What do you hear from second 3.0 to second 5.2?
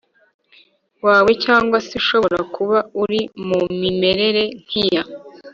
uri mu mimerere nk iya